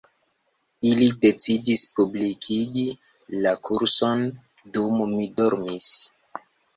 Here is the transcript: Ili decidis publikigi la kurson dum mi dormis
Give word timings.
Ili 0.91 1.09
decidis 1.25 1.83
publikigi 1.99 2.85
la 3.43 3.53
kurson 3.67 4.23
dum 4.79 5.05
mi 5.13 5.29
dormis 5.43 5.91